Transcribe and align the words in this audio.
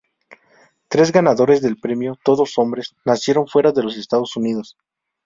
Tres 0.87 1.11
ganadores 1.11 1.61
del 1.61 1.77
premio, 1.79 2.17
todos 2.23 2.57
hombres, 2.57 2.95
nacieron 3.05 3.47
fuera 3.47 3.71
de 3.71 3.83
los 3.83 3.97
Estados 3.97 4.35
Unidos. 4.35 4.75